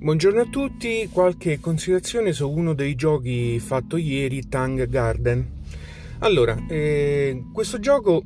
Buongiorno 0.00 0.42
a 0.42 0.46
tutti, 0.46 1.08
qualche 1.10 1.58
considerazione 1.58 2.32
su 2.32 2.48
uno 2.48 2.72
dei 2.72 2.94
giochi 2.94 3.58
fatto 3.58 3.96
ieri, 3.96 4.48
Tang 4.48 4.86
Garden. 4.86 5.44
Allora, 6.20 6.56
eh, 6.68 7.42
questo 7.52 7.80
gioco 7.80 8.22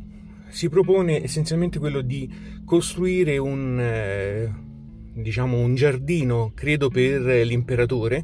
si 0.50 0.68
propone 0.68 1.24
essenzialmente 1.24 1.78
quello 1.78 2.02
di 2.02 2.30
costruire 2.66 3.38
un, 3.38 3.80
eh, 3.80 4.52
diciamo, 5.14 5.56
un 5.56 5.74
giardino, 5.74 6.52
credo 6.54 6.90
per 6.90 7.22
l'imperatore, 7.22 8.22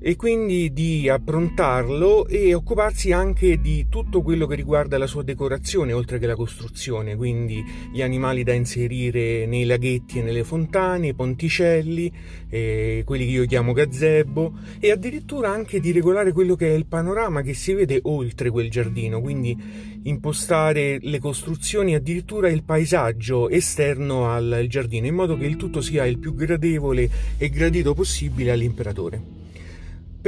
e 0.00 0.14
quindi 0.14 0.72
di 0.72 1.08
approntarlo 1.08 2.26
e 2.28 2.54
occuparsi 2.54 3.10
anche 3.10 3.60
di 3.60 3.86
tutto 3.88 4.22
quello 4.22 4.46
che 4.46 4.54
riguarda 4.54 4.96
la 4.96 5.08
sua 5.08 5.22
decorazione 5.22 5.92
oltre 5.92 6.18
che 6.18 6.26
la 6.26 6.36
costruzione, 6.36 7.16
quindi 7.16 7.64
gli 7.92 8.00
animali 8.00 8.44
da 8.44 8.52
inserire 8.52 9.46
nei 9.46 9.64
laghetti 9.64 10.18
e 10.18 10.22
nelle 10.22 10.44
fontane, 10.44 11.08
i 11.08 11.14
ponticelli, 11.14 12.12
eh, 12.48 13.02
quelli 13.04 13.26
che 13.26 13.32
io 13.32 13.46
chiamo 13.46 13.72
gazebo 13.72 14.54
e 14.78 14.90
addirittura 14.92 15.50
anche 15.50 15.80
di 15.80 15.90
regolare 15.90 16.32
quello 16.32 16.54
che 16.54 16.68
è 16.68 16.74
il 16.74 16.86
panorama 16.86 17.42
che 17.42 17.54
si 17.54 17.72
vede 17.72 17.98
oltre 18.02 18.50
quel 18.50 18.70
giardino, 18.70 19.20
quindi 19.20 19.56
impostare 20.04 20.98
le 21.00 21.18
costruzioni 21.18 21.94
addirittura 21.94 22.48
il 22.48 22.62
paesaggio 22.62 23.48
esterno 23.48 24.30
al 24.30 24.66
giardino 24.68 25.06
in 25.06 25.14
modo 25.14 25.36
che 25.36 25.44
il 25.44 25.56
tutto 25.56 25.80
sia 25.80 26.06
il 26.06 26.18
più 26.18 26.34
gradevole 26.34 27.10
e 27.36 27.48
gradito 27.50 27.94
possibile 27.94 28.52
all'imperatore. 28.52 29.47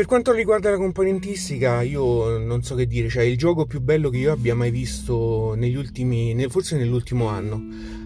Per 0.00 0.08
quanto 0.08 0.32
riguarda 0.32 0.70
la 0.70 0.78
componentistica, 0.78 1.82
io 1.82 2.38
non 2.38 2.62
so 2.62 2.74
che 2.74 2.86
dire, 2.86 3.10
cioè 3.10 3.22
il 3.22 3.36
gioco 3.36 3.66
più 3.66 3.82
bello 3.82 4.08
che 4.08 4.16
io 4.16 4.32
abbia 4.32 4.54
mai 4.54 4.70
visto 4.70 5.52
negli 5.54 5.76
ultimi, 5.76 6.34
forse 6.48 6.78
nell'ultimo 6.78 7.28
anno. 7.28 7.62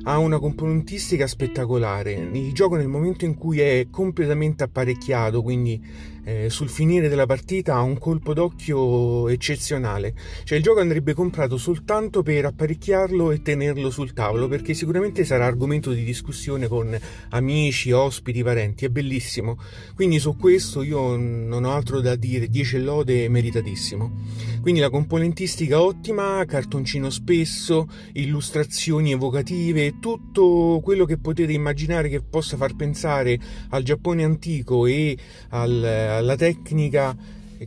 Ha 0.07 0.19
una 0.19 0.39
componentistica 0.39 1.27
spettacolare. 1.27 2.13
Il 2.13 2.53
gioco 2.53 2.77
nel 2.77 2.89
momento 2.89 3.25
in 3.25 3.35
cui 3.35 3.61
è 3.61 3.87
completamente 3.91 4.63
apparecchiato, 4.63 5.43
quindi 5.43 5.83
eh, 6.25 6.49
sul 6.49 6.69
finire 6.69 7.09
della 7.09 7.27
partita 7.27 7.75
ha 7.75 7.83
un 7.83 7.99
colpo 7.99 8.33
d'occhio 8.33 9.29
eccezionale. 9.29 10.15
Cioè 10.45 10.59
il 10.59 10.65
gioco 10.65 10.81
andrebbe 10.81 11.13
comprato 11.13 11.57
soltanto 11.59 12.23
per 12.23 12.47
apparecchiarlo 12.47 13.31
e 13.31 13.43
tenerlo 13.43 13.91
sul 13.91 14.13
tavolo, 14.13 14.49
perché 14.49 14.75
sicuramente 14.75 15.25
sarà 15.25 15.45
argomento 15.47 15.93
di 15.93 16.03
discussione 16.03 16.67
con 16.67 16.99
amici, 17.31 17.93
ospiti, 17.93 18.43
parenti. 18.43 18.87
È 18.87 18.89
bellissimo. 18.89 19.59
Quindi 19.95 20.19
su 20.19 20.37
questo 20.37 20.83
io 20.83 21.17
non 21.17 21.65
ho 21.65 21.73
altro 21.73 22.01
da 22.01 22.17
dire, 22.17 22.49
10 22.49 22.83
lode 22.83 23.29
meritatissimo. 23.29 24.23
Quindi 24.61 24.81
la 24.81 24.91
componentistica 24.91 25.83
ottima, 25.83 26.43
cartoncino 26.47 27.11
spesso, 27.11 27.89
illustrazioni 28.13 29.13
evocative, 29.13 29.94
tutto 30.01 30.81
quello 30.83 31.05
che 31.05 31.19
potete 31.19 31.53
immaginare 31.53 32.09
che 32.09 32.21
possa 32.21 32.57
far 32.57 32.75
pensare 32.75 33.39
al 33.71 33.83
Giappone 33.83 34.25
antico 34.25 34.87
e 34.87 35.17
al, 35.51 35.83
alla 35.83 36.37
tecnica 36.37 37.17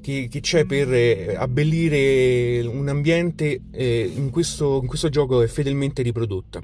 che, 0.01 0.27
che, 0.29 0.39
c'è 0.41 0.65
per 0.65 0.93
eh, 0.93 1.35
abbellire 1.35 2.65
un 2.67 2.87
ambiente 2.87 3.61
eh, 3.71 4.11
in, 4.13 4.29
questo, 4.29 4.79
in 4.81 4.87
questo 4.87 5.09
gioco 5.09 5.41
è 5.41 5.47
fedelmente 5.47 6.01
riprodotta 6.01 6.59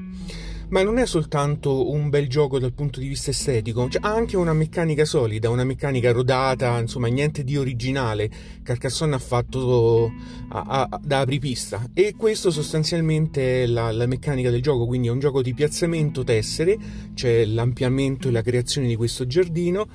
ma 0.69 0.83
non 0.83 0.97
è 0.97 1.05
soltanto 1.05 1.91
un 1.91 2.09
bel 2.09 2.27
gioco 2.27 2.59
dal 2.59 2.73
punto 2.73 2.99
di 2.99 3.07
vista 3.07 3.31
estetico, 3.31 3.89
cioè, 3.89 4.01
ha 4.03 4.13
anche 4.13 4.37
una 4.37 4.53
meccanica 4.53 5.05
solida, 5.05 5.49
una 5.49 5.63
meccanica 5.63 6.11
rodata, 6.11 6.79
insomma 6.79 7.07
niente 7.07 7.43
di 7.43 7.57
originale. 7.57 8.29
Carcassonne 8.63 9.15
ha 9.15 9.19
fatto 9.19 10.11
a, 10.49 10.87
a, 10.89 10.99
da 11.01 11.19
apripista 11.19 11.89
e 11.93 12.13
questo 12.17 12.51
sostanzialmente 12.51 13.63
è 13.63 13.65
la, 13.65 13.91
la, 13.91 14.05
meccanica 14.05 14.49
del 14.49 14.61
gioco, 14.61 14.85
quindi 14.85 15.07
è 15.07 15.11
un 15.11 15.19
gioco 15.19 15.41
di 15.41 15.53
piazzamento 15.53 16.23
tessere, 16.23 16.77
c'è 17.13 17.45
l'ampliamento 17.45 18.27
e 18.27 18.31
la 18.31 18.41
creazione 18.41 18.87
di 18.87 18.95
questo 18.95 19.27
giardino, 19.27 19.87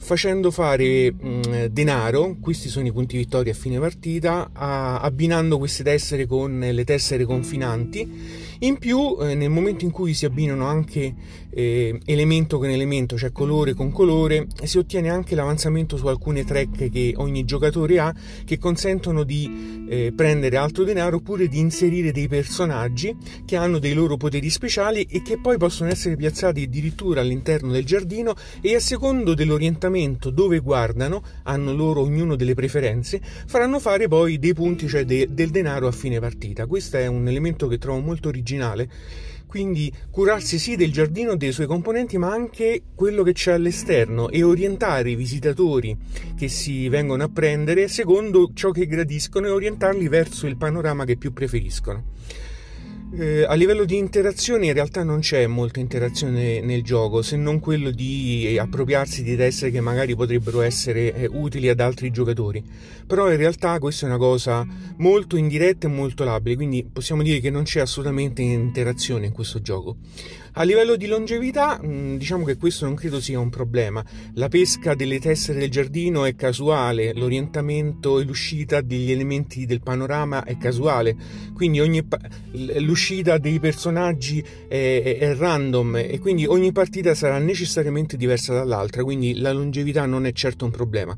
facendo 0.00 0.50
fare 0.50 1.12
mh, 1.12 1.66
denaro, 1.66 2.36
questi 2.40 2.68
sono 2.68 2.86
i 2.86 2.92
punti 2.92 3.16
vittoria 3.16 3.52
a 3.52 3.54
fine 3.54 3.78
partita, 3.78 4.50
a, 4.52 4.98
abbinando 5.00 5.58
queste 5.58 5.84
tessere 5.84 6.26
con 6.26 6.58
le 6.58 6.84
tessere 6.84 7.24
confinanti. 7.24 8.48
In 8.60 8.78
più, 8.78 9.16
eh, 9.20 9.34
nel 9.34 9.50
momento 9.50 9.84
in 9.84 9.90
cui 9.90 10.12
si 10.12 10.24
abbinano 10.24 10.66
anche 10.66 11.14
eh, 11.50 11.98
elemento 12.04 12.58
con 12.58 12.68
elemento, 12.68 13.16
cioè 13.16 13.30
colore 13.30 13.74
con 13.74 13.92
colore, 13.92 14.46
si 14.64 14.78
ottiene 14.78 15.08
anche 15.08 15.34
l'avanzamento 15.34 15.96
su 15.96 16.06
alcune 16.06 16.44
track 16.44 16.90
che 16.90 17.14
ogni 17.16 17.44
giocatore 17.44 17.98
ha 17.98 18.14
che 18.44 18.58
consentono 18.58 19.22
di 19.22 19.86
eh, 19.88 20.12
prendere 20.14 20.56
altro 20.56 20.84
denaro 20.84 21.16
oppure 21.16 21.48
di 21.48 21.58
inserire 21.58 22.12
dei 22.12 22.28
personaggi 22.28 23.16
che 23.44 23.56
hanno 23.56 23.78
dei 23.78 23.92
loro 23.92 24.16
poteri 24.16 24.50
speciali 24.50 25.02
e 25.02 25.22
che 25.22 25.38
poi 25.38 25.56
possono 25.56 25.90
essere 25.90 26.16
piazzati 26.16 26.62
addirittura 26.62 27.20
all'interno 27.20 27.72
del 27.72 27.84
giardino 27.84 28.34
e 28.60 28.74
a 28.74 28.80
secondo 28.80 29.34
dell'orientamento 29.34 29.89
orientamento 29.90 30.30
dove 30.30 30.60
guardano, 30.60 31.22
hanno 31.42 31.72
loro 31.74 32.00
ognuno 32.00 32.36
delle 32.36 32.54
preferenze, 32.54 33.20
faranno 33.46 33.78
fare 33.80 34.08
poi 34.08 34.38
dei 34.38 34.54
punti, 34.54 34.88
cioè 34.88 35.04
de- 35.04 35.28
del 35.30 35.50
denaro 35.50 35.86
a 35.86 35.92
fine 35.92 36.20
partita. 36.20 36.66
Questo 36.66 36.96
è 36.96 37.06
un 37.06 37.28
elemento 37.28 37.66
che 37.66 37.78
trovo 37.78 38.00
molto 38.00 38.28
originale. 38.28 38.88
Quindi 39.46 39.92
curarsi 40.12 40.60
sì 40.60 40.76
del 40.76 40.92
giardino 40.92 41.32
e 41.32 41.36
dei 41.36 41.50
suoi 41.50 41.66
componenti, 41.66 42.16
ma 42.18 42.32
anche 42.32 42.82
quello 42.94 43.24
che 43.24 43.32
c'è 43.32 43.50
all'esterno 43.50 44.28
e 44.30 44.44
orientare 44.44 45.10
i 45.10 45.16
visitatori 45.16 45.96
che 46.36 46.46
si 46.46 46.88
vengono 46.88 47.24
a 47.24 47.28
prendere 47.28 47.88
secondo 47.88 48.52
ciò 48.54 48.70
che 48.70 48.86
gradiscono 48.86 49.48
e 49.48 49.50
orientarli 49.50 50.06
verso 50.06 50.46
il 50.46 50.56
panorama 50.56 51.04
che 51.04 51.16
più 51.16 51.32
preferiscono. 51.32 52.04
Eh, 53.12 53.42
a 53.42 53.54
livello 53.54 53.84
di 53.84 53.96
interazione 53.96 54.66
in 54.66 54.72
realtà 54.72 55.02
non 55.02 55.18
c'è 55.18 55.48
molta 55.48 55.80
interazione 55.80 56.60
nel 56.60 56.84
gioco 56.84 57.22
se 57.22 57.36
non 57.36 57.58
quello 57.58 57.90
di 57.90 58.56
appropriarsi 58.56 59.24
di 59.24 59.34
tessere 59.34 59.72
che 59.72 59.80
magari 59.80 60.14
potrebbero 60.14 60.60
essere 60.60 61.12
eh, 61.12 61.26
utili 61.26 61.68
ad 61.68 61.80
altri 61.80 62.12
giocatori. 62.12 62.62
Però 63.08 63.28
in 63.28 63.36
realtà 63.36 63.80
questa 63.80 64.06
è 64.06 64.08
una 64.08 64.18
cosa 64.18 64.64
molto 64.98 65.36
indiretta 65.36 65.88
e 65.88 65.90
molto 65.90 66.22
labile 66.22 66.54
quindi 66.54 66.84
possiamo 66.84 67.24
dire 67.24 67.40
che 67.40 67.50
non 67.50 67.64
c'è 67.64 67.80
assolutamente 67.80 68.42
interazione 68.42 69.26
in 69.26 69.32
questo 69.32 69.60
gioco. 69.60 69.96
A 70.54 70.64
livello 70.64 70.96
di 70.96 71.06
longevità 71.06 71.80
mm, 71.80 72.16
diciamo 72.16 72.44
che 72.44 72.56
questo 72.56 72.84
non 72.84 72.94
credo 72.94 73.20
sia 73.20 73.38
un 73.38 73.50
problema. 73.50 74.04
La 74.34 74.48
pesca 74.48 74.94
delle 74.94 75.20
tessere 75.20 75.60
del 75.60 75.70
giardino 75.70 76.24
è 76.24 76.34
casuale 76.34 77.12
l'orientamento 77.14 78.18
e 78.18 78.24
l'uscita 78.24 78.80
degli 78.80 79.12
elementi 79.12 79.64
del 79.64 79.80
panorama 79.80 80.42
è 80.44 80.56
casuale. 80.56 81.16
Quindi 81.54 81.78
ogni 81.80 82.04
l'uscita 82.78 82.99
l'uscita 83.00 83.38
dei 83.38 83.58
personaggi 83.58 84.44
è, 84.68 85.16
è, 85.18 85.34
random 85.34 85.96
e 85.96 86.18
quindi 86.18 86.44
ogni 86.44 86.70
partita 86.70 87.14
sarà 87.14 87.38
necessariamente 87.38 88.18
diversa 88.18 88.52
dall'altra, 88.52 89.02
quindi 89.02 89.38
la 89.38 89.52
longevità 89.52 90.04
non 90.04 90.26
è 90.26 90.32
certo 90.32 90.66
un 90.66 90.70
problema. 90.70 91.16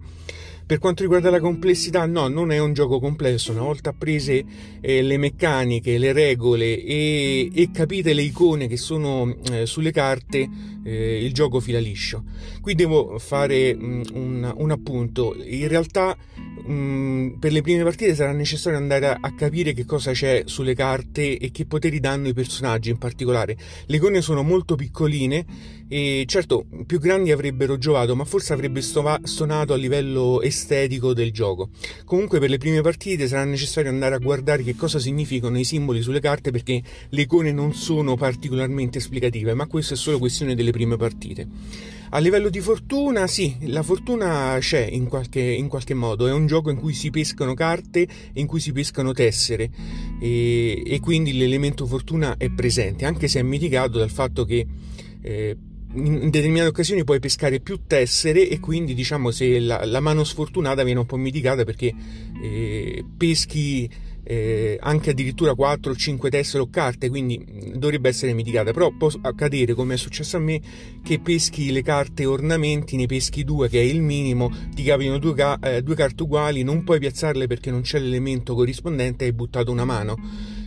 Per 0.64 0.78
quanto 0.78 1.02
riguarda 1.02 1.28
la 1.28 1.40
complessità, 1.40 2.06
no, 2.06 2.28
non 2.28 2.52
è 2.52 2.58
un 2.58 2.72
gioco 2.72 3.00
complesso. 3.00 3.50
Una 3.50 3.62
volta 3.62 3.90
apprese 3.90 4.44
eh, 4.80 5.02
le 5.02 5.16
meccaniche, 5.18 5.98
le 5.98 6.12
regole 6.12 6.80
e, 6.80 7.50
e, 7.52 7.70
capite 7.72 8.12
le 8.12 8.22
icone 8.22 8.68
che 8.68 8.76
sono 8.76 9.36
eh, 9.50 9.66
sulle 9.66 9.90
carte, 9.90 10.48
eh, 10.84 11.24
il 11.24 11.32
gioco 11.32 11.60
fila 11.60 11.78
liscio. 11.78 12.24
Qui 12.60 12.74
devo 12.74 13.18
fare 13.18 13.74
mh, 13.74 13.84
mm, 13.84 14.02
un, 14.14 14.54
un, 14.56 14.70
appunto. 14.70 15.34
In 15.44 15.68
realtà, 15.68 16.16
mh, 16.66 16.72
mm, 16.72 17.28
per 17.38 17.52
le 17.52 17.62
prime 17.62 17.82
partite 17.82 18.14
sarà 18.14 18.32
necessario 18.32 18.78
andare 18.78 19.06
a, 19.08 19.18
a, 19.20 19.34
capire 19.34 19.72
che 19.72 19.84
cosa 19.84 20.12
c'è 20.12 20.42
sulle 20.46 20.74
carte 20.74 21.38
e 21.38 21.50
che 21.50 21.66
poteri 21.66 22.00
danno 22.00 22.28
i 22.28 22.34
personaggi 22.34 22.90
in 22.90 22.98
particolare. 22.98 23.56
Le 23.86 23.96
icone 23.96 24.20
sono 24.20 24.42
molto 24.42 24.74
piccoline 24.74 25.44
e 25.92 26.24
certo 26.26 26.64
più 26.86 26.98
grandi 26.98 27.32
avrebbero 27.32 27.76
giovato, 27.76 28.16
ma 28.16 28.24
forse 28.24 28.54
avrebbe 28.54 28.80
stova, 28.80 29.20
stonato 29.24 29.74
a 29.74 29.76
livello 29.76 30.40
estetico 30.40 31.12
del 31.12 31.32
gioco. 31.32 31.68
Comunque 32.06 32.38
per 32.38 32.48
le 32.48 32.56
prime 32.56 32.80
partite 32.80 33.28
sarà 33.28 33.44
necessario 33.44 33.90
andare 33.90 34.14
a 34.14 34.18
guardare 34.18 34.62
che 34.62 34.74
cosa 34.74 34.98
significano 34.98 35.58
i 35.58 35.64
simboli 35.64 36.00
sulle 36.00 36.20
carte 36.20 36.50
perché 36.50 36.82
le 37.10 37.20
icone 37.20 37.52
non 37.52 37.74
sono 37.74 38.16
particolarmente 38.16 38.96
esplicative, 38.96 39.52
ma 39.52 39.66
questo 39.66 39.92
è 39.92 39.96
solo 39.98 40.18
questione 40.18 40.54
delle 40.54 40.70
prime 40.72 40.96
partite. 40.96 41.46
A 42.14 42.18
livello 42.18 42.50
di 42.50 42.60
fortuna, 42.60 43.26
sì, 43.26 43.56
la 43.62 43.82
fortuna 43.82 44.56
c'è 44.60 44.84
in 44.84 45.08
qualche, 45.08 45.40
in 45.40 45.68
qualche 45.68 45.94
modo, 45.94 46.26
è 46.26 46.32
un 46.32 46.46
gioco 46.46 46.70
in 46.70 46.76
cui 46.76 46.92
si 46.92 47.08
pescano 47.08 47.54
carte 47.54 48.06
in 48.34 48.46
cui 48.46 48.60
si 48.60 48.72
pescano 48.72 49.12
tessere 49.12 49.70
e, 50.20 50.82
e 50.84 51.00
quindi 51.00 51.36
l'elemento 51.36 51.86
fortuna 51.86 52.36
è 52.36 52.50
presente, 52.50 53.06
anche 53.06 53.28
se 53.28 53.40
è 53.40 53.42
mitigato 53.42 53.98
dal 53.98 54.10
fatto 54.10 54.44
che 54.44 54.66
eh, 55.22 55.56
in 55.94 56.30
determinate 56.30 56.68
occasioni 56.68 57.04
puoi 57.04 57.18
pescare 57.18 57.60
più 57.60 57.80
tessere 57.86 58.48
e 58.48 58.60
quindi 58.60 58.94
diciamo 58.94 59.30
se 59.30 59.58
la, 59.58 59.84
la 59.84 60.00
mano 60.00 60.24
sfortunata 60.24 60.84
viene 60.84 61.00
un 61.00 61.06
po' 61.06 61.16
mitigata 61.16 61.64
perché 61.64 61.94
eh, 62.42 63.04
peschi 63.16 63.88
eh, 64.24 64.78
anche 64.80 65.10
addirittura 65.10 65.54
4 65.54 65.92
o 65.92 65.94
5 65.94 66.30
tessere 66.30 66.62
o 66.62 66.70
carte 66.70 67.08
quindi 67.08 67.72
dovrebbe 67.74 68.08
essere 68.08 68.32
mitigata. 68.32 68.72
Però 68.72 68.90
può 68.90 69.10
accadere 69.22 69.74
come 69.74 69.94
è 69.94 69.96
successo 69.96 70.36
a 70.36 70.40
me 70.40 70.60
che 71.02 71.18
peschi 71.20 71.72
le 71.72 71.82
carte 71.82 72.24
ornamenti 72.24 72.96
ne 72.96 73.06
peschi 73.06 73.44
due 73.44 73.68
che 73.68 73.80
è 73.80 73.84
il 73.84 74.02
minimo 74.02 74.50
ti 74.74 74.82
capitano 74.82 75.18
due, 75.18 75.58
eh, 75.62 75.82
due 75.82 75.94
carte 75.94 76.22
uguali 76.22 76.62
non 76.62 76.84
puoi 76.84 76.98
piazzarle 76.98 77.46
perché 77.46 77.70
non 77.70 77.82
c'è 77.82 77.98
l'elemento 77.98 78.54
corrispondente 78.54 79.24
hai 79.24 79.32
buttato 79.32 79.70
una 79.70 79.84
mano 79.84 80.16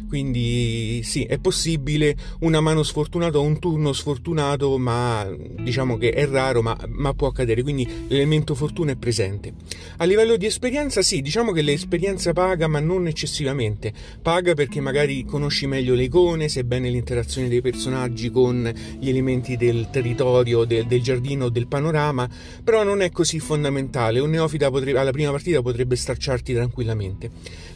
Quindi 0.08 1.02
sì, 1.04 1.24
è 1.24 1.38
possibile 1.38 2.16
una 2.40 2.62
mano 2.62 2.84
sfortunata 2.84 3.38
o 3.38 3.42
un 3.42 3.60
turno 3.60 3.94
sfortunato, 3.94 4.78
ma 4.78 5.28
diciamo 5.60 5.98
che 5.98 6.12
è 6.12 6.28
raro, 6.28 6.62
ma, 6.62 6.78
ma 6.88 7.14
può 7.14 7.28
accadere, 7.28 7.64
quindi 7.64 7.88
l'elemento 8.08 8.56
fortuna 8.56 8.92
è 8.92 8.96
presente. 8.96 9.54
A 9.98 10.06
livello 10.06 10.38
di 10.38 10.46
esperienza, 10.46 11.02
sì, 11.02 11.22
diciamo 11.22 11.52
che 11.52 11.62
l'esperienza 11.62 12.34
paga, 12.34 12.68
ma 12.68 12.80
non 12.80 13.08
eccessivamente. 13.08 13.94
Paga 14.22 14.54
perché 14.54 14.80
magari 14.80 15.26
conosci 15.26 15.68
meglio 15.68 15.96
le 15.96 16.04
icone, 16.04 16.48
sai 16.48 16.64
bene 16.64 16.90
l'interazione 16.90 17.48
dei 17.48 17.62
personaggi 17.62 18.30
con 18.30 18.72
gli 19.00 19.10
elementi 19.10 19.58
del 19.58 19.90
territorio, 19.92 20.66
del, 20.66 20.86
del 20.86 21.02
giardino, 21.02 21.50
del 21.50 21.68
panorama, 21.68 22.30
però 22.64 22.84
non 22.84 23.02
è 23.02 23.12
così 23.12 23.40
fondamentale. 23.40 24.20
Un 24.20 24.30
neofita 24.30 24.70
potrebbe, 24.70 25.00
alla 25.00 25.12
prima 25.12 25.32
partita 25.32 25.62
potrebbe 25.62 25.96
stracciarti 25.96 26.54
tranquillamente. 26.54 27.30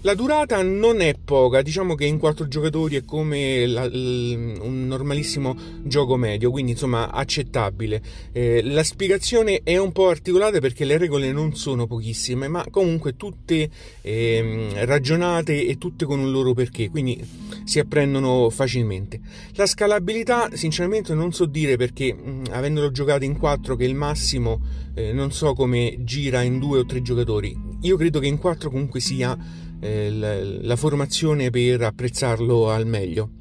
La 0.03 0.13
durata 0.13 0.61
non 0.63 1.01
è 1.01 1.13
poca, 1.13 1.61
diciamo 1.61 1.93
che 1.93 2.05
in 2.05 2.19
quattro 2.19 2.47
giocatori 2.47 2.95
è 2.95 3.03
come 3.03 3.65
la, 3.67 3.85
l, 3.85 4.57
un 4.61 4.87
normalissimo 4.87 5.57
gioco 5.83 6.15
medio, 6.15 6.51
quindi 6.51 6.71
insomma 6.71 7.11
accettabile. 7.11 8.01
Eh, 8.31 8.61
la 8.63 8.83
spiegazione 8.83 9.59
è 9.61 9.75
un 9.75 9.91
po' 9.91 10.07
articolata 10.07 10.59
perché 10.59 10.85
le 10.85 10.97
regole 10.97 11.33
non 11.33 11.53
sono 11.53 11.85
pochissime, 11.85 12.47
ma 12.47 12.65
comunque 12.71 13.17
tutte 13.17 13.69
eh, 14.01 14.69
ragionate 14.85 15.65
e 15.65 15.77
tutte 15.77 16.05
con 16.05 16.19
un 16.19 16.31
loro 16.31 16.53
perché, 16.53 16.89
quindi 16.89 17.21
si 17.65 17.79
apprendono 17.79 18.49
facilmente. 18.49 19.19
La 19.55 19.65
scalabilità, 19.65 20.49
sinceramente, 20.53 21.13
non 21.13 21.33
so 21.33 21.45
dire 21.45 21.75
perché, 21.75 22.13
mh, 22.13 22.43
avendolo 22.51 22.89
giocato 22.91 23.25
in 23.25 23.37
quattro, 23.37 23.75
che 23.75 23.83
è 23.83 23.87
il 23.89 23.95
massimo, 23.95 24.61
eh, 24.95 25.11
non 25.11 25.33
so 25.33 25.53
come 25.53 25.97
gira 26.05 26.41
in 26.41 26.57
due 26.57 26.79
o 26.79 26.85
tre 26.85 27.01
giocatori. 27.01 27.68
Io 27.81 27.95
credo 27.95 28.19
che 28.19 28.27
in 28.27 28.37
quattro 28.37 28.69
comunque 28.69 28.99
sia 28.99 29.37
eh, 29.79 30.11
la, 30.11 30.43
la 30.43 30.75
formazione 30.75 31.49
per 31.49 31.81
apprezzarlo 31.81 32.69
al 32.69 32.85
meglio. 32.85 33.31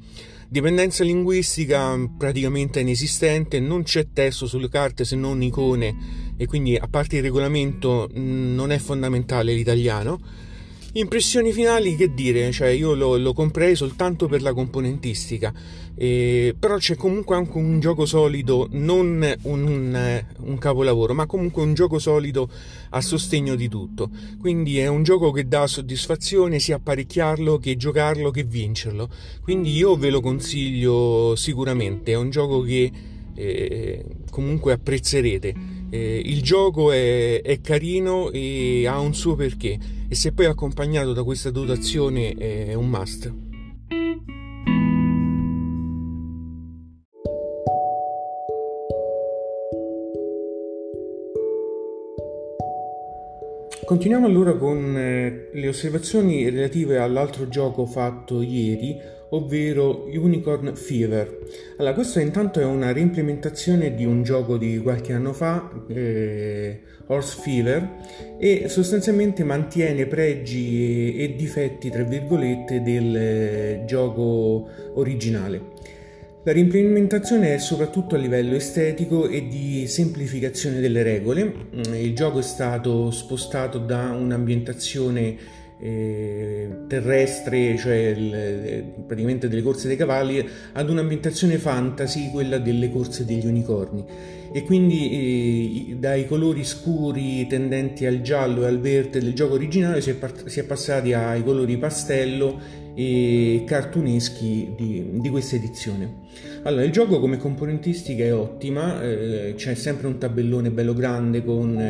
Dipendenza 0.47 1.03
linguistica 1.03 1.95
praticamente 2.17 2.79
inesistente, 2.79 3.59
non 3.59 3.83
c'è 3.83 4.07
testo 4.11 4.47
sulle 4.47 4.69
carte 4.69 5.05
se 5.05 5.15
non 5.15 5.43
icone 5.43 6.33
e 6.37 6.47
quindi 6.47 6.75
a 6.75 6.87
parte 6.87 7.17
il 7.17 7.21
regolamento 7.21 8.09
non 8.13 8.71
è 8.71 8.79
fondamentale 8.79 9.53
l'italiano 9.53 10.19
Impressioni 10.93 11.51
finali, 11.51 11.95
che 11.95 12.15
dire, 12.15 12.51
cioè 12.51 12.69
io 12.69 12.95
lo, 12.95 13.15
lo 13.15 13.31
comprei 13.33 13.75
soltanto 13.75 14.27
per 14.27 14.41
la 14.41 14.53
componentistica, 14.53 15.53
eh, 15.95 16.55
però 16.57 16.77
c'è 16.77 16.95
comunque 16.95 17.35
anche 17.35 17.57
un 17.57 17.79
gioco 17.79 18.07
solido, 18.07 18.67
non 18.71 19.37
un, 19.43 19.61
un, 19.61 20.23
un, 20.37 20.57
capolavoro, 20.57 21.13
ma 21.13 21.27
comunque 21.27 21.61
un 21.61 21.75
gioco 21.75 21.99
solido 21.99 22.49
a 22.89 23.01
sostegno 23.01 23.53
di 23.53 23.67
tutto. 23.67 24.09
Quindi 24.39 24.79
è 24.79 24.87
un 24.87 25.03
gioco 25.03 25.29
che 25.29 25.47
dà 25.47 25.67
soddisfazione 25.67 26.57
sia 26.57 26.77
apparecchiarlo 26.77 27.59
che 27.59 27.77
giocarlo 27.77 28.31
che 28.31 28.43
vincerlo. 28.43 29.09
Quindi 29.43 29.71
io 29.75 29.95
ve 29.95 30.09
lo 30.09 30.21
consiglio 30.21 31.35
sicuramente, 31.35 32.13
è 32.13 32.15
un 32.15 32.31
gioco 32.31 32.61
che 32.61 32.91
eh, 33.35 34.05
comunque 34.31 34.73
apprezzerete. 34.73 35.77
Eh, 35.89 36.21
il 36.23 36.41
gioco 36.43 36.91
è, 36.91 37.41
è, 37.41 37.61
carino 37.61 38.29
e 38.31 38.85
ha 38.87 38.99
un 38.99 39.13
suo 39.15 39.35
perché 39.35 39.77
e 40.07 40.15
se 40.15 40.33
poi 40.33 40.45
accompagnato 40.45 41.13
da 41.13 41.23
questa 41.23 41.49
dotazione 41.49 42.33
è 42.33 42.73
un 42.73 42.89
must. 42.89 43.33
Continuiamo 53.89 54.27
allora 54.27 54.55
con 54.55 54.95
eh, 54.95 55.49
le 55.51 55.67
osservazioni 55.67 56.47
relative 56.47 56.99
all'altro 56.99 57.47
gioco 57.47 57.87
fatto 57.87 58.43
ieri, 58.43 59.01
ovvero 59.31 60.05
Unicorn 60.11 60.75
Fever. 60.75 61.39
Allora, 61.77 61.93
questo 61.93 62.19
intanto 62.19 62.59
è 62.59 62.65
una 62.65 62.91
reimplementazione 62.91 63.93
di 63.95 64.05
un 64.05 64.23
gioco 64.23 64.57
di 64.57 64.79
qualche 64.79 65.13
anno 65.13 65.33
fa, 65.33 65.69
eh, 65.87 66.81
Horse 67.07 67.41
Fever, 67.41 67.89
e 68.39 68.67
sostanzialmente 68.67 69.43
mantiene 69.43 70.05
pregi 70.05 71.15
e, 71.17 71.23
e 71.23 71.35
difetti, 71.35 71.89
tra 71.89 72.03
virgolette, 72.03 72.81
del 72.81 73.15
eh, 73.15 73.83
gioco 73.85 74.67
originale. 74.95 75.97
La 76.43 76.53
reimplementazione 76.53 77.53
è 77.53 77.57
soprattutto 77.57 78.15
a 78.15 78.17
livello 78.17 78.55
estetico 78.55 79.27
e 79.27 79.47
di 79.47 79.85
semplificazione 79.87 80.79
delle 80.79 81.03
regole. 81.03 81.67
Il 81.93 82.15
gioco 82.15 82.39
è 82.39 82.43
stato 82.43 83.11
spostato 83.11 83.77
da 83.77 84.11
un'ambientazione 84.11 85.35
eh, 85.79 86.69
terrestre, 86.87 87.77
cioè 87.77 87.95
il, 87.95 88.83
praticamente 89.07 89.47
delle 89.47 89.61
corse 89.61 89.87
dei 89.87 89.97
cavalli, 89.97 90.45
ad 90.73 90.89
un'ambientazione 90.89 91.57
fantasy, 91.57 92.31
quella 92.31 92.57
delle 92.57 92.91
corse 92.91 93.25
degli 93.25 93.45
unicorni. 93.45 94.05
E 94.51 94.63
quindi 94.63 95.91
eh, 95.91 95.95
dai 95.95 96.25
colori 96.27 96.63
scuri 96.63 97.45
tendenti 97.47 98.05
al 98.05 98.21
giallo 98.21 98.63
e 98.63 98.67
al 98.67 98.79
verde 98.79 99.19
del 99.19 99.33
gioco 99.33 99.53
originale 99.53 100.01
si 100.01 100.09
è 100.59 100.63
passati 100.63 101.13
ai 101.13 101.43
colori 101.43 101.77
pastello 101.77 102.59
e 102.99 103.63
cartuneschi 103.65 104.73
di, 104.75 105.05
di 105.13 105.29
questa 105.29 105.55
edizione. 105.55 106.27
Allora, 106.63 106.83
il 106.83 106.91
gioco 106.91 107.21
come 107.21 107.37
componentistica 107.37 108.25
è 108.25 108.33
ottima, 108.33 109.01
eh, 109.01 109.53
c'è 109.55 109.73
sempre 109.73 110.07
un 110.07 110.17
tabellone 110.17 110.69
bello 110.69 110.93
grande 110.93 111.41
con 111.45 111.81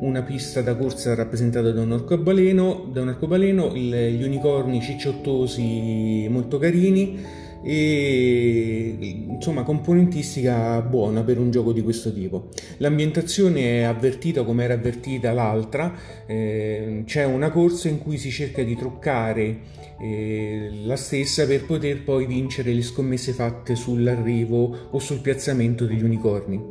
una 0.00 0.22
pista 0.22 0.62
da 0.62 0.74
corsa 0.74 1.14
rappresentata 1.14 1.70
da 1.70 1.82
un 1.82 1.92
arcobaleno, 1.92 2.88
da 2.92 3.02
un 3.02 3.08
arcobaleno 3.10 3.74
il, 3.76 4.16
gli 4.16 4.24
unicorni 4.24 4.82
cicciottosi 4.82 6.26
molto 6.28 6.58
carini 6.58 7.44
e 7.68 8.94
insomma 9.28 9.64
componentistica 9.64 10.80
buona 10.82 11.22
per 11.22 11.38
un 11.38 11.50
gioco 11.50 11.72
di 11.72 11.82
questo 11.82 12.12
tipo. 12.12 12.50
L'ambientazione 12.76 13.80
è 13.80 13.82
avvertita 13.82 14.44
come 14.44 14.62
era 14.62 14.74
avvertita 14.74 15.32
l'altra, 15.32 15.92
eh, 16.26 17.02
c'è 17.04 17.24
una 17.24 17.50
corsa 17.50 17.88
in 17.88 17.98
cui 17.98 18.18
si 18.18 18.30
cerca 18.30 18.62
di 18.62 18.76
truccare 18.76 19.58
eh, 20.00 20.70
la 20.84 20.94
stessa 20.94 21.44
per 21.44 21.64
poter 21.64 22.04
poi 22.04 22.26
vincere 22.26 22.72
le 22.72 22.82
scommesse 22.82 23.32
fatte 23.32 23.74
sull'arrivo 23.74 24.88
o 24.90 24.98
sul 25.00 25.18
piazzamento 25.18 25.86
degli 25.86 26.04
unicorni. 26.04 26.62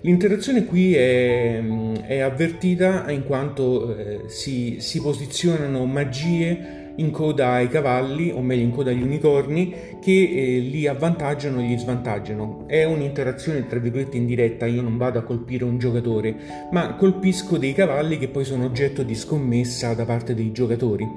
L'interazione 0.00 0.64
qui 0.64 0.94
è, 0.94 1.62
è 2.06 2.18
avvertita 2.18 3.08
in 3.10 3.24
quanto 3.24 3.96
eh, 3.96 4.20
si, 4.26 4.76
si 4.80 5.00
posizionano 5.00 5.86
magie 5.86 6.83
in 6.96 7.10
coda 7.10 7.52
ai 7.52 7.68
cavalli, 7.68 8.30
o 8.30 8.40
meglio 8.40 8.62
in 8.62 8.70
coda 8.70 8.90
agli 8.90 9.02
unicorni, 9.02 9.74
che 10.00 10.10
eh, 10.10 10.58
li 10.58 10.86
avvantaggiano 10.86 11.60
e 11.60 11.66
li 11.66 11.78
svantaggiano. 11.78 12.64
È 12.66 12.84
un'interazione 12.84 13.66
tra 13.66 13.78
virgolette 13.78 14.16
indiretta, 14.16 14.66
io 14.66 14.82
non 14.82 14.96
vado 14.96 15.18
a 15.18 15.22
colpire 15.22 15.64
un 15.64 15.78
giocatore, 15.78 16.34
ma 16.70 16.94
colpisco 16.94 17.58
dei 17.58 17.72
cavalli 17.72 18.18
che 18.18 18.28
poi 18.28 18.44
sono 18.44 18.64
oggetto 18.64 19.02
di 19.02 19.14
scommessa 19.14 19.94
da 19.94 20.04
parte 20.04 20.34
dei 20.34 20.52
giocatori. 20.52 21.08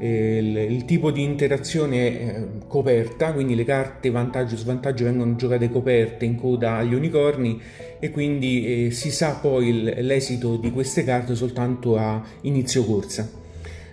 Eh, 0.00 0.38
il, 0.38 0.56
il, 0.56 0.84
tipo 0.84 1.10
di 1.10 1.22
interazione 1.22 1.96
è 1.96 2.38
eh, 2.38 2.46
coperta, 2.68 3.32
quindi 3.32 3.54
le 3.54 3.64
carte 3.64 4.10
vantaggio 4.10 4.54
e 4.54 4.58
svantaggio 4.58 5.04
vengono 5.04 5.34
giocate 5.34 5.68
coperte 5.70 6.24
in 6.24 6.36
coda 6.36 6.76
agli 6.76 6.94
unicorni 6.94 7.60
e 7.98 8.10
quindi 8.10 8.86
eh, 8.86 8.90
si 8.92 9.10
sa 9.10 9.38
poi 9.40 9.82
l'esito 10.02 10.56
di 10.56 10.70
queste 10.70 11.02
carte 11.02 11.34
soltanto 11.34 11.96
a 11.96 12.22
inizio 12.42 12.84
corsa. 12.84 13.37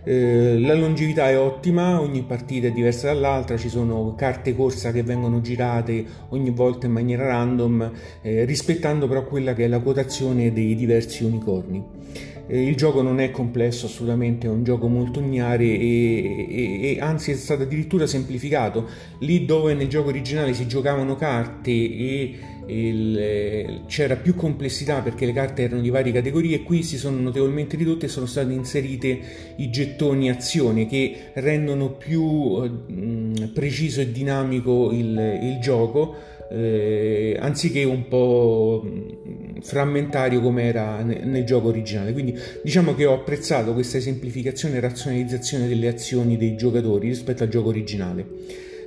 Eh, 0.08 0.60
la 0.60 0.76
longevità 0.76 1.28
è 1.30 1.40
ottima, 1.40 2.00
ogni 2.00 2.22
partita 2.22 2.68
è 2.68 2.72
diversa 2.72 3.08
dall'altra, 3.08 3.58
ci 3.58 3.70
sono 3.70 4.14
carte 4.16 4.56
corsa 4.56 4.92
che 4.92 5.02
vengono 5.02 5.42
girate 5.42 6.06
ogni 6.30 6.52
volta 6.52 6.86
in 6.86 6.92
maniera 6.92 7.26
random, 7.26 7.92
eh, 8.22 8.46
rispettando 8.46 9.08
però 9.08 9.26
quella 9.26 9.56
che 9.56 9.66
è 9.66 9.68
la 9.68 9.80
quotazione 9.80 10.54
dei 10.54 10.76
diversi 10.76 11.24
unicorni. 11.24 11.84
Eh, 12.48 12.68
il 12.68 12.76
gioco 12.76 13.02
non 13.02 13.20
è 13.20 13.32
complesso 13.32 13.88
assolutamente, 13.88 14.46
è 14.46 14.50
un 14.52 14.64
gioco 14.64 14.88
molto 14.88 15.20
lineare 15.20 15.64
e, 15.64 16.48
e, 16.50 16.80
e, 16.92 17.00
anzi 17.00 17.32
è 17.32 17.36
stato 17.36 17.64
addirittura 17.64 18.06
semplificato. 18.06 18.88
Lì 19.20 19.46
dove 19.46 19.74
nel 19.74 19.88
gioco 19.88 20.10
originale 20.10 20.54
si 20.54 20.68
giocavano 20.68 21.16
carte 21.16 21.72
e 21.72 22.36
il, 22.68 23.84
c'era 23.88 24.16
più 24.16 24.36
complessità 24.36 25.02
perché 25.02 25.26
le 25.26 25.34
carte 25.34 25.64
erano 25.64 25.82
di 25.82 25.90
varie 25.90 26.12
categorie, 26.12 26.64
qui 26.64 26.84
si 26.84 26.98
sono 26.98 27.20
notevolmente 27.20 27.78
ridotte 27.78 28.06
e 28.06 28.10
sono 28.10 28.26
state 28.26 28.52
inserite 28.54 29.20
i 29.58 29.70
gettoni 29.70 30.30
azione 30.30 30.88
che 30.88 31.32
rendono 31.34 31.92
più 31.92 32.62
eh, 32.64 33.48
preciso 33.54 34.02
e 34.02 34.12
dinamico 34.12 34.92
il, 34.92 35.40
il 35.42 35.60
gioco. 35.62 36.34
Eh, 36.48 37.36
anziché 37.40 37.84
un 37.86 38.08
po' 38.08 38.88
frammentario 39.62 40.42
come 40.42 40.64
era 40.66 41.02
nel, 41.02 41.28
nel 41.28 41.44
gioco 41.44 41.70
originale. 41.70 42.14
Quindi 42.14 42.38
diciamo 42.64 42.94
che 42.94 43.06
ho 43.06 43.14
apprezzato 43.14 43.74
questa 43.74 44.00
semplificazione 44.00 44.78
e 44.78 44.80
razionalizzazione 44.80 45.68
delle 45.68 45.88
azioni 45.88 46.38
dei 46.38 46.56
giocatori 46.56 47.08
rispetto 47.08 47.42
al 47.42 47.50
gioco 47.50 47.70
originale. 47.70 48.26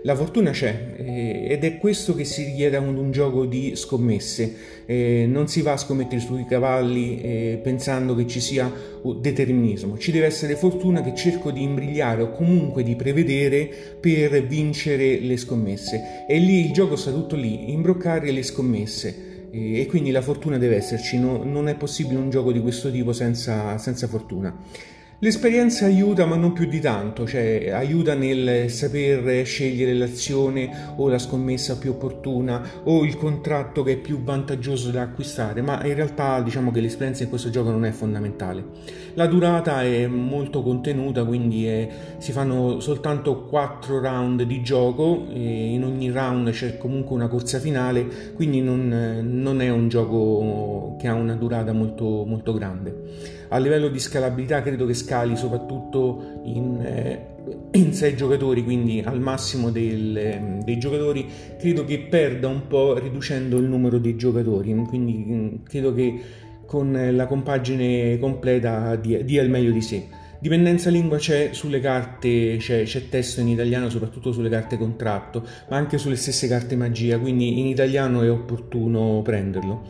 La 0.03 0.15
fortuna 0.15 0.51
c'è 0.51 0.95
eh, 0.97 1.47
ed 1.49 1.65
è 1.65 1.79
questo 1.79 2.15
che 2.15 2.25
si 2.25 2.45
richiede 2.45 2.77
ad 2.77 2.87
un 2.87 3.11
gioco 3.11 3.47
di 3.47 3.75
scommesse. 3.75 4.77
Eh, 4.87 5.27
non 5.29 5.49
si 5.49 5.61
va 5.61 5.73
a 5.73 5.77
scommettere 5.77 6.21
sui 6.21 6.45
cavalli 6.47 7.21
eh, 7.21 7.61
pensando 7.63 8.15
che 8.15 8.27
ci 8.27 8.41
sia 8.41 8.73
determinismo, 9.21 9.99
ci 9.99 10.13
deve 10.13 10.27
essere 10.27 10.57
fortuna 10.57 11.03
che 11.03 11.15
cerco 11.15 11.51
di 11.51 11.63
imbrigliare 11.63 12.23
o 12.23 12.31
comunque 12.31 12.83
di 12.83 12.97
prevedere 12.97 13.69
per 14.01 14.47
vincere 14.47 15.19
le 15.21 15.37
scommesse. 15.37 16.25
E 16.29 16.39
lì 16.39 16.65
il 16.65 16.73
gioco 16.73 16.97
sta 16.97 17.11
tutto 17.11 17.37
lì, 17.37 17.73
imbroccare 17.73 18.31
le 18.31 18.43
scommesse 18.43 19.27
e 19.51 19.87
quindi 19.89 20.11
la 20.11 20.21
fortuna 20.21 20.59
deve 20.59 20.77
esserci, 20.77 21.19
no, 21.19 21.43
non 21.43 21.69
è 21.69 21.75
possibile 21.75 22.19
un 22.19 22.31
gioco 22.31 22.53
di 22.53 22.61
questo 22.61 22.91
tipo 22.91 23.13
senza, 23.13 23.79
senza 23.79 24.07
fortuna. 24.07 24.55
L'esperienza 25.21 25.85
aiuta, 25.85 26.27
ma 26.27 26.37
non 26.37 26.53
più 26.53 26.67
di 26.67 26.79
tanto, 26.79 27.27
cioè 27.27 27.71
aiuta 27.73 28.15
nel 28.15 28.71
saper 28.71 29.45
scegliere 29.45 29.93
l'azione 29.93 30.71
o 30.95 31.09
la 31.09 31.19
scommessa 31.19 31.77
più 31.77 31.91
opportuna 31.91 32.63
o 32.85 33.05
il 33.05 33.17
contratto 33.17 33.83
che 33.83 33.95
è 33.95 33.97
più 33.97 34.23
vantaggioso 34.23 34.93
da 34.93 35.03
acquistare, 35.03 35.61
ma 35.61 35.85
in 35.85 35.95
realtà 35.95 36.41
diciamo 36.41 36.71
che 36.71 36.81
l'esperienza 36.81 37.25
in 37.25 37.31
questo 37.31 37.51
gioco 37.51 37.73
non 37.73 37.85
è 37.85 37.91
fondamentale. 37.91 38.65
La 39.15 39.27
durata 39.27 39.83
è 39.83 40.07
molto 40.07 40.63
contenuta, 40.63 41.25
quindi 41.25 41.67
è, 41.67 41.89
si 42.19 42.31
fanno 42.31 42.79
soltanto 42.79 43.43
4 43.47 43.99
round 43.99 44.43
di 44.43 44.63
gioco, 44.63 45.27
in 45.33 45.83
ogni 45.83 46.13
round 46.13 46.51
c'è 46.51 46.77
comunque 46.77 47.17
una 47.17 47.27
corsa 47.27 47.59
finale, 47.59 48.07
quindi 48.37 48.61
non, 48.61 49.19
non 49.25 49.61
è 49.63 49.69
un 49.69 49.89
gioco 49.89 50.95
che 50.97 51.09
ha 51.09 51.15
una 51.15 51.35
durata 51.35 51.73
molto, 51.73 52.25
molto 52.25 52.53
grande. 52.53 53.38
A 53.51 53.59
livello 53.59 53.89
di 53.89 53.99
scalabilità 53.99 54.63
credo 54.63 54.87
che 54.87 54.95
scali 54.95 55.37
soprattutto 55.37 56.41
in, 56.45 56.81
eh, 56.81 57.27
in 57.73 57.93
6 57.93 58.17
giocatori, 58.17 58.63
quindi 58.63 59.03
al 59.05 59.21
massimo 59.21 59.71
del, 59.71 60.17
eh, 60.17 60.59
dei 60.65 60.79
giocatori, 60.79 61.27
credo 61.59 61.85
che 61.85 61.99
perda 62.01 62.49
un 62.49 62.67
po' 62.67 62.99
riducendo 62.99 63.57
il 63.59 63.65
numero 63.65 63.99
dei 63.99 64.17
giocatori, 64.17 64.75
quindi 64.87 65.25
mm, 65.27 65.49
credo 65.65 65.95
che 65.95 66.21
con 66.67 67.11
la 67.13 67.27
compagine 67.27 68.19
completa 68.19 68.95
dia 68.97 69.43
il 69.43 69.49
meglio 69.49 69.71
di 69.71 69.81
sé. 69.81 70.07
Dipendenza 70.41 70.89
lingua 70.89 71.17
c'è 71.17 71.49
sulle 71.53 71.81
carte, 71.81 72.59
c'è, 72.59 72.85
c'è, 72.85 73.09
testo 73.09 73.41
in 73.41 73.49
italiano, 73.49 73.91
soprattutto 73.91 74.31
sulle 74.31 74.49
carte 74.49 74.79
contratto, 74.79 75.45
ma 75.69 75.77
anche 75.77 75.99
sulle 75.99 76.15
stesse 76.15 76.47
carte 76.47 76.77
magia, 76.77 77.19
quindi 77.19 77.59
in 77.59 77.67
italiano 77.67 78.23
è 78.23 78.31
opportuno 78.31 79.21
prenderlo. 79.23 79.83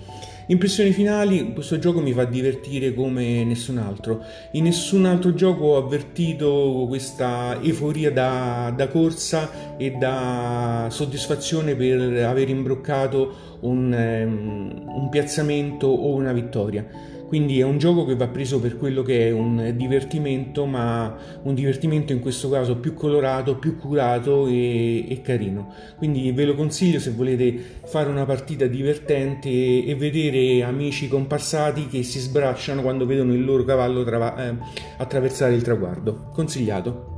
Impressioni 0.51 0.93
finali, 0.93 1.53
questo 1.53 1.79
gioco 1.79 2.01
mi 2.01 2.15
fa 2.15 2.25
divertire 2.25 2.95
come 2.95 3.45
nessun 3.45 3.77
altro. 3.77 4.25
In 4.53 4.65
nessun 4.65 5.05
altro 5.05 5.35
gioco 5.35 5.65
ho 5.67 5.77
avvertito 5.77 6.87
questa 6.89 7.61
euforia 7.61 8.11
da, 8.11 8.73
da 8.75 8.89
corsa 8.89 9.77
e 9.77 9.91
da 9.91 10.87
soddisfazione 10.91 11.75
per 11.75 12.25
aver 12.25 12.49
imbroccato 12.49 13.59
un, 13.61 13.93
um, 13.93 15.01
un 15.03 15.09
piazzamento 15.11 15.87
o 15.87 16.15
una 16.15 16.33
vittoria 16.33 16.87
quindi 17.29 17.61
è 17.61 17.63
un 17.63 17.77
gioco 17.77 18.07
che 18.07 18.17
va 18.17 18.27
preso 18.27 18.59
per 18.59 18.79
quello 18.79 19.03
che 19.03 19.29
è 19.29 19.31
un 19.31 19.75
divertimento, 19.77 20.65
ma 20.65 21.15
un 21.43 21.55
divertimento 21.55 22.15
in 22.15 22.21
questo 22.21 22.49
caso 22.49 22.79
più 22.79 22.95
colorato, 22.95 23.57
più 23.57 23.77
curato 23.77 24.47
e, 24.47 25.05
e 25.07 25.21
carino. 25.21 25.75
Quindi 25.99 26.33
ve 26.33 26.47
lo 26.47 26.55
consiglio 26.55 26.99
se 26.99 27.11
volete 27.11 27.81
fare 27.85 28.09
una 28.09 28.25
partita 28.25 28.67
divertente 28.67 29.51
e, 29.51 29.95
vedere 29.95 30.63
amici 30.63 31.07
comparsati 31.07 31.87
che 31.87 32.03
si 32.03 32.19
sbracciano 32.19 32.81
quando 32.81 33.05
vedono 33.05 33.35
il 33.35 33.45
loro 33.45 33.63
cavallo 33.63 34.05
trava- 34.05 34.49
eh, 34.49 34.57
attraversare 34.97 35.55
il 35.55 35.61
traguardo. 35.61 36.31
Consigliato. 36.33 37.18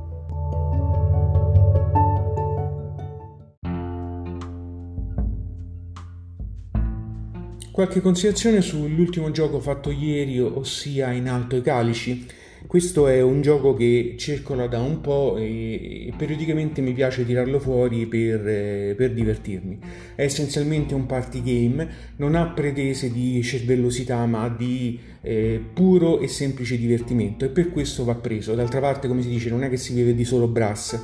Qualche 7.71 8.01
considerazione 8.01 8.59
sull'ultimo 8.59 9.31
gioco 9.31 9.61
fatto 9.61 9.91
ieri, 9.91 10.41
ossia 10.41 11.13
In 11.13 11.29
alto 11.29 11.55
i 11.55 11.61
calici. 11.61 12.25
Questo 12.67 13.07
è 13.07 13.21
un 13.21 13.41
gioco 13.41 13.73
che 13.73 14.15
circola 14.17 14.67
da 14.67 14.81
un 14.81 14.99
po' 14.99 15.37
e, 15.37 16.11
periodicamente 16.17 16.81
mi 16.81 16.91
piace 16.91 17.25
tirarlo 17.25 17.59
fuori 17.59 18.07
per, 18.07 18.45
eh, 18.45 18.93
per, 18.95 19.13
divertirmi. 19.13 19.79
È 20.15 20.21
essenzialmente 20.21 20.93
un 20.93 21.05
party 21.05 21.41
game, 21.41 21.89
non 22.17 22.35
ha 22.35 22.47
pretese 22.47 23.09
di 23.09 23.41
cervellosità 23.41 24.25
ma 24.25 24.49
di 24.49 24.99
eh, 25.21 25.63
puro 25.73 26.19
e 26.19 26.27
semplice 26.27 26.77
divertimento 26.77 27.45
e 27.45 27.49
per 27.49 27.71
questo 27.71 28.03
va 28.03 28.15
preso. 28.15 28.53
D'altra 28.53 28.81
parte, 28.81 29.07
come 29.07 29.21
si 29.21 29.29
dice, 29.29 29.49
non 29.49 29.63
è 29.63 29.69
che 29.69 29.77
si 29.77 29.93
vive 29.93 30.13
di 30.13 30.25
solo 30.25 30.47
brass 30.47 30.99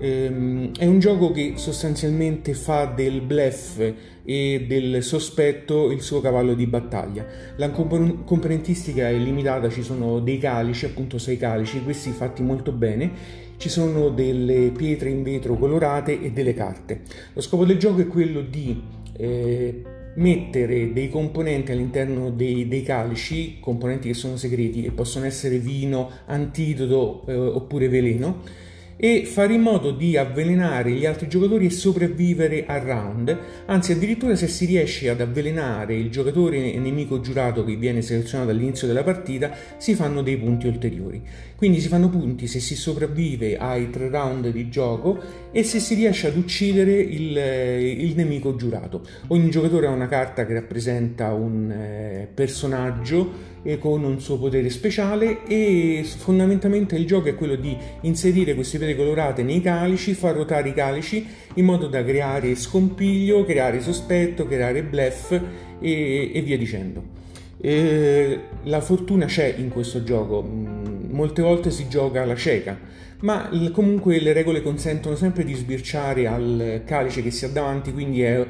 Ehm, 0.00 0.72
è 0.76 0.86
un 0.86 0.98
gioco 1.00 1.32
che 1.32 1.54
sostanzialmente 1.56 2.54
fa 2.54 2.84
del 2.84 3.20
bluff 3.20 3.80
e 4.24 4.64
del 4.68 5.02
sospetto 5.02 5.90
il 5.90 6.02
suo 6.02 6.20
cavallo 6.20 6.54
di 6.54 6.66
battaglia. 6.66 7.26
La 7.56 7.70
componentistica 7.70 9.08
è 9.08 9.14
limitata, 9.14 9.68
ci 9.68 9.82
sono 9.82 10.20
dei 10.20 10.38
calici, 10.38 10.84
appunto 10.84 11.18
sei 11.18 11.36
calici, 11.36 11.82
questi 11.82 12.10
fatti 12.10 12.42
molto 12.42 12.72
bene, 12.72 13.10
ci 13.56 13.68
sono 13.68 14.10
delle 14.10 14.70
pietre 14.70 15.10
in 15.10 15.22
vetro 15.22 15.56
colorate 15.56 16.20
e 16.20 16.30
delle 16.30 16.54
carte. 16.54 17.00
Lo 17.32 17.40
scopo 17.40 17.64
del 17.64 17.78
gioco 17.78 18.00
è 18.00 18.06
quello 18.06 18.42
di 18.42 18.80
eh, 19.16 19.82
mettere 20.14 20.92
dei 20.92 21.08
componenti 21.08 21.72
all'interno 21.72 22.30
dei, 22.30 22.68
dei, 22.68 22.82
calici, 22.82 23.58
componenti 23.58 24.08
che 24.08 24.14
sono 24.14 24.36
segreti 24.36 24.84
e 24.84 24.90
possono 24.90 25.24
essere 25.24 25.58
vino, 25.58 26.10
antidoto 26.26 27.24
eh, 27.26 27.34
oppure 27.34 27.88
veleno 27.88 28.66
e 29.00 29.24
fare 29.26 29.54
in 29.54 29.60
modo 29.60 29.92
di 29.92 30.16
avvelenare 30.16 30.90
gli 30.90 31.06
altri 31.06 31.28
giocatori 31.28 31.66
e 31.66 31.70
sopravvivere 31.70 32.66
al 32.66 32.80
round, 32.80 33.38
anzi 33.66 33.92
addirittura 33.92 34.34
se 34.34 34.48
si 34.48 34.64
riesce 34.66 35.08
ad 35.08 35.20
avvelenare 35.20 35.94
il 35.94 36.10
giocatore 36.10 36.76
nemico 36.78 37.20
giurato 37.20 37.64
che 37.64 37.76
viene 37.76 38.02
selezionato 38.02 38.50
all'inizio 38.50 38.88
della 38.88 39.04
partita, 39.04 39.52
si 39.76 39.94
fanno 39.94 40.20
dei 40.22 40.36
punti 40.36 40.66
ulteriori. 40.66 41.22
Quindi 41.54 41.80
si 41.80 41.86
fanno 41.86 42.08
punti 42.08 42.48
se 42.48 42.58
si 42.58 42.74
sopravvive 42.74 43.56
ai 43.56 43.88
tre 43.90 44.08
round 44.08 44.48
di 44.48 44.68
gioco 44.68 45.18
e 45.52 45.62
se 45.62 45.78
si 45.78 45.94
riesce 45.94 46.26
ad 46.26 46.36
uccidere 46.36 46.92
il, 46.92 47.36
il 47.36 48.14
nemico 48.16 48.56
giurato. 48.56 49.06
Ogni 49.28 49.48
giocatore 49.50 49.86
ha 49.86 49.90
una 49.90 50.08
carta 50.08 50.44
che 50.44 50.54
rappresenta 50.54 51.32
un 51.32 51.70
eh, 51.70 52.28
personaggio 52.32 53.56
con 53.78 54.04
un 54.04 54.20
suo 54.20 54.38
potere 54.38 54.70
speciale 54.70 55.44
e 55.46 56.04
fondamentalmente 56.04 56.96
il 56.96 57.06
gioco 57.06 57.28
è 57.28 57.34
quello 57.34 57.56
di 57.56 57.76
inserire 58.02 58.54
queste 58.54 58.78
pietre 58.78 58.96
colorate 58.96 59.42
nei 59.42 59.60
calici, 59.60 60.14
far 60.14 60.34
ruotare 60.34 60.68
i 60.68 60.74
calici 60.74 61.26
in 61.54 61.64
modo 61.64 61.86
da 61.86 62.02
creare 62.04 62.54
scompiglio, 62.54 63.44
creare 63.44 63.80
sospetto, 63.80 64.46
creare 64.46 64.82
bluff 64.82 65.32
e, 65.80 66.30
e 66.32 66.40
via 66.42 66.56
dicendo. 66.56 67.16
E 67.60 68.40
la 68.64 68.80
fortuna 68.80 69.26
c'è 69.26 69.54
in 69.58 69.68
questo 69.68 70.04
gioco, 70.04 70.42
mm, 70.42 70.77
molte 71.08 71.42
volte 71.42 71.70
si 71.70 71.88
gioca 71.88 72.22
alla 72.22 72.36
cieca, 72.36 72.78
ma 73.20 73.50
comunque 73.72 74.20
le 74.20 74.32
regole 74.32 74.62
consentono 74.62 75.16
sempre 75.16 75.44
di 75.44 75.54
sbirciare 75.54 76.26
al 76.26 76.82
calice 76.84 77.22
che 77.22 77.30
si 77.30 77.44
ha 77.44 77.48
davanti, 77.48 77.92
quindi 77.92 78.22
è, 78.22 78.46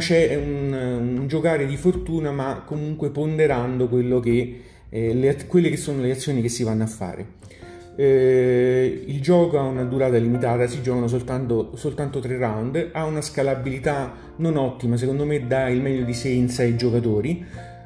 ce- 0.00 0.34
un, 0.36 0.72
un, 1.18 1.26
giocare 1.26 1.66
di 1.66 1.76
fortuna, 1.76 2.30
ma 2.30 2.62
comunque 2.64 3.10
ponderando 3.10 3.88
che, 4.20 4.60
eh, 4.88 5.14
le, 5.14 5.46
quelle 5.46 5.70
che 5.70 5.76
sono 5.76 6.00
le 6.00 6.12
azioni 6.12 6.42
che 6.42 6.48
si 6.48 6.62
vanno 6.62 6.84
a 6.84 6.88
fare. 6.88 7.42
Eh, 7.96 9.04
il 9.06 9.20
gioco 9.20 9.58
ha 9.58 9.62
una 9.62 9.84
durata 9.84 10.16
limitata, 10.16 10.66
si 10.66 10.82
giocano 10.82 11.06
soltanto, 11.06 11.72
soltanto 11.76 12.18
3 12.20 12.36
round, 12.36 12.90
ha 12.92 13.04
una 13.04 13.20
scalabilità 13.20 14.12
non 14.36 14.56
ottima, 14.56 14.96
secondo 14.96 15.24
me 15.24 15.46
dà 15.46 15.68
il 15.68 15.80
meglio 15.80 16.04
di 16.04 16.14
sé 16.14 16.28
in 16.28 16.48
6 16.48 16.76
giocatori 16.76 17.44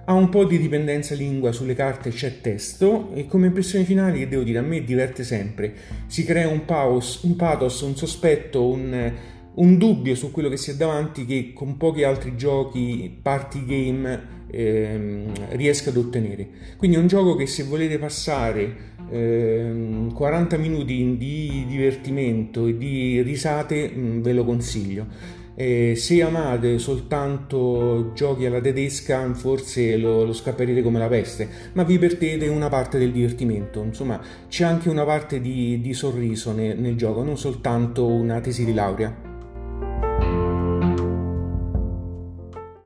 ha 0.08 0.14
un 0.14 0.30
po' 0.30 0.44
di 0.44 0.58
dipendenza 0.58 1.14
lingua, 1.14 1.52
sulle 1.52 1.74
carte 1.74 2.08
c'è 2.08 2.40
testo 2.40 3.12
e 3.12 3.26
come 3.26 3.48
impressioni 3.48 3.84
finali, 3.84 4.26
devo 4.26 4.42
dire, 4.42 4.56
a 4.56 4.62
me 4.62 4.82
diverte 4.82 5.22
sempre. 5.22 5.74
Si 6.06 6.24
crea 6.24 6.48
un, 6.48 6.64
paus, 6.64 7.22
un 7.24 7.36
pathos, 7.36 7.82
un 7.82 7.94
sospetto, 7.94 8.66
un, 8.66 9.12
un, 9.52 9.76
dubbio 9.76 10.14
su 10.14 10.30
quello 10.30 10.48
che 10.48 10.56
si 10.56 10.70
è 10.70 10.76
davanti 10.76 11.26
che 11.26 11.52
con 11.52 11.76
pochi 11.76 12.04
altri 12.04 12.36
giochi 12.36 13.18
party 13.20 13.64
game 13.66 14.46
ehm, 14.50 15.50
riesca 15.50 15.90
ad 15.90 15.98
ottenere. 15.98 16.48
Quindi 16.78 16.96
è 16.96 17.00
un 17.00 17.06
gioco 17.06 17.36
che 17.36 17.46
se 17.46 17.64
volete 17.64 17.98
passare 17.98 18.76
ehm, 19.10 20.14
40 20.14 20.56
minuti 20.56 21.18
di 21.18 21.66
divertimento 21.68 22.66
e 22.66 22.78
di 22.78 23.20
risate 23.20 23.92
mm, 23.94 24.22
ve 24.22 24.32
lo 24.32 24.46
consiglio 24.46 25.36
eh, 25.60 25.96
se 25.96 26.22
amate 26.22 26.78
soltanto 26.78 28.12
giochi 28.14 28.46
alla 28.46 28.60
tedesca, 28.60 29.34
forse 29.34 29.96
lo, 29.96 30.22
lo 30.22 30.32
scapperete 30.32 30.82
come 30.82 31.00
la 31.00 31.08
peste, 31.08 31.48
ma 31.72 31.82
vi 31.82 31.98
perdete 31.98 32.46
una 32.46 32.68
parte 32.68 32.96
del 32.96 33.10
divertimento. 33.10 33.82
Insomma, 33.82 34.20
c'è 34.48 34.62
anche 34.62 34.88
una 34.88 35.04
parte 35.04 35.40
di, 35.40 35.80
di 35.80 35.94
sorriso 35.94 36.52
nel, 36.52 36.78
nel 36.78 36.94
gioco, 36.94 37.24
non 37.24 37.36
soltanto 37.36 38.06
una 38.06 38.40
tesi 38.40 38.64
di 38.64 38.72
laurea. 38.72 39.27